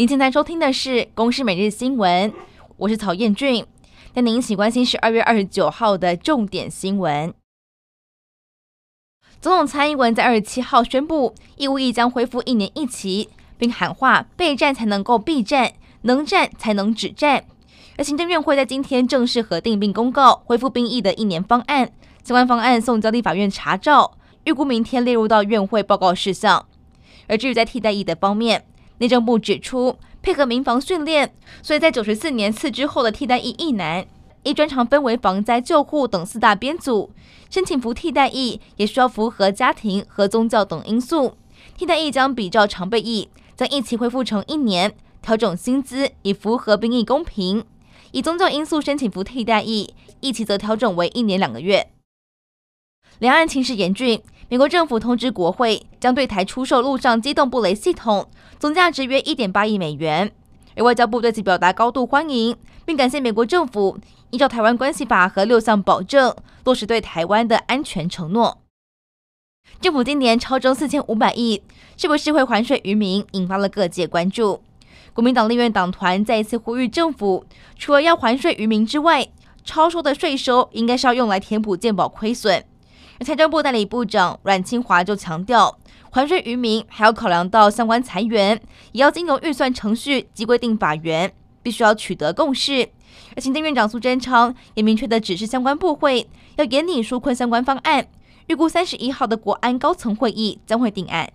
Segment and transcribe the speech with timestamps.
[0.00, 2.32] 您现在收听的是《公视每日新闻》，
[2.78, 3.66] 我是曹彦俊，
[4.14, 7.34] 带您一起关心十二月二十九号的重点新闻。
[9.42, 13.28] 总统蔡英文在二十七号宣布，义务役将恢复一年一期，
[13.58, 17.44] 并喊话备战才能够避战，能战才能止战。
[17.98, 21.92] 而行政院会在今天正式核定并公告恢复兵役的一年方案，
[22.24, 26.64] 相关方案送交立法院查照，预估明天列入到院会报告事项。
[27.28, 28.64] 而至于在替代役的方面，
[29.00, 31.32] 内政部指出，配合民防训练，
[31.62, 34.06] 所以在九十四年次之后的替代役役男，
[34.42, 37.10] 依专长分为防灾救护等四大编组，
[37.48, 41.34] 申请服替代役也需要符合家庭和宗教等因素。
[41.78, 47.64] 替代役将比照常备役，将役期恢复成一年，调整薪资以符合兵役公平。
[48.12, 51.90] 以宗教因素申请服替代役，役期则调整为一年两个月。
[53.18, 54.20] 两岸情势严峻。
[54.50, 60.32] 美国政府通知国会，将对台出售陆上机动布雷系统，总价值约一点八亿美元。
[60.74, 63.96] 而外交部对此表达高度欢迎，并感谢美国政府
[64.30, 66.34] 依照《台湾关系法》和六项保证，
[66.64, 68.58] 落实对台湾的安全承诺。
[69.80, 71.62] 政府今年超征四千五百亿，
[71.96, 74.60] 是不是会还税于民，引发了各界关注。
[75.12, 77.44] 国民党立院党团再一次呼吁政府，
[77.78, 79.28] 除了要还税于民之外，
[79.64, 82.64] 超收的税收应该是要用来填补健保亏损。
[83.24, 85.78] 财政部代理部长阮清华就强调，
[86.10, 88.58] 还税于民还要考量到相关裁员，
[88.92, 91.30] 也要经由预算程序及规定法源，
[91.62, 92.88] 必须要取得共识。
[93.36, 98.08] 而行政院长苏贞昌也明确的指示相关部会要严拟纾困相关方案，
[98.46, 101.30] 预估三十一号的国安高层会议将会定案。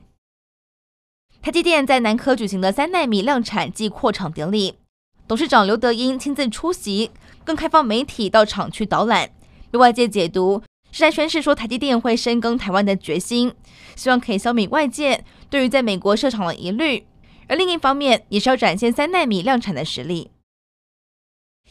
[1.43, 4.79] 台积电在南科举行的三纳米量产暨扩厂典礼，
[5.27, 7.11] 董事长刘德英亲自出席，
[7.43, 9.29] 更开放媒体到厂区导览，
[9.69, 10.63] 被外界解读。
[10.95, 13.53] 是在宣示说，台积电会深耕台湾的决心，
[13.97, 17.05] 希望可以消弭外界对于在美国设厂的疑虑。
[17.49, 20.31] 而另一方面，也是要展现三奈米量产的实力。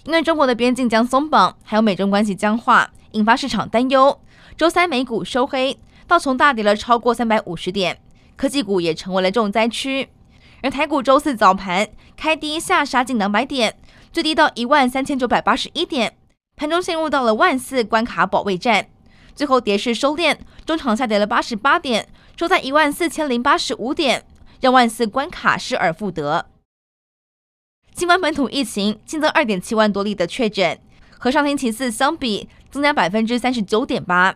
[0.05, 4.21] 因为中国的边境将松绑，还有美中关系僵化，引发市场担忧。
[4.59, 7.99] 周三美股收黑，道琼大跌了超过三百五十点，
[8.37, 10.11] 科技股也成为了重灾区。
[10.61, 13.79] 而台股周四早盘开低下杀近两百点，
[14.13, 16.15] 最低到一万三千九百八十一点，
[16.57, 18.89] 盘中陷入到了万四关卡保卫战。
[19.35, 24.25] 最后跌势收敛，中场下跌了八十八点，收在一万四千零八十五点，
[24.61, 26.47] 让万四关卡失而复得。
[27.95, 30.79] 新冠本土疫情新增二点七万多例的确诊，
[31.19, 34.35] 和上星期四相比增加百分之三十九点八。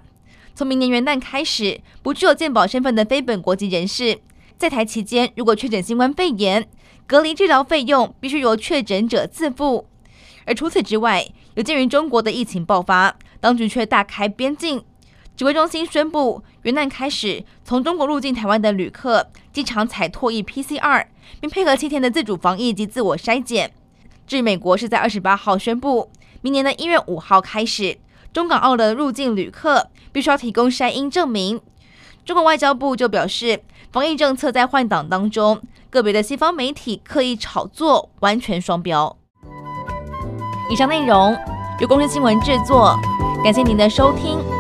[0.55, 4.21] 从明年元旦开始，不具有健保身份的非本国籍人士
[4.57, 6.69] 在台期间，如果确诊新冠肺炎，
[7.07, 9.87] 隔离治疗费用必须由确诊者自付。
[10.45, 14.85] 而除此之外，有鉴于中国的疫情爆发，当局却大开边境。
[15.37, 21.07] 指挥中心宣布，元旦开始，从中国入境台湾的旅客，机场采唾液 PCR，
[21.41, 23.73] 并配合七天的自主防疫及自我筛检。
[24.27, 26.11] 至于美国，是在二十八号宣布，
[26.41, 27.99] 明年的一月五号开始，
[28.33, 31.61] 中港澳的入境旅客必须要提供筛阴证明。
[32.25, 33.63] 中国外交部就表示，
[33.93, 39.17] 防疫政策在换挡当中，个别的西方媒体刻意炒作，完全双标。
[40.69, 41.35] 以上内容
[41.81, 42.99] 由公司新闻制作，
[43.43, 44.58] 感谢您的收听。